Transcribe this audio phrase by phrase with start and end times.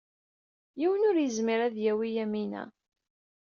[0.79, 2.63] Yiwen ur yezmir ad yawi Yamina.